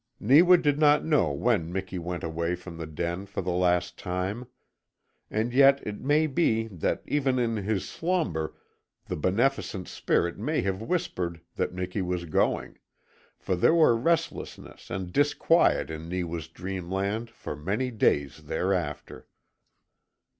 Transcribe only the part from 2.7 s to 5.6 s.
the den for the last time. And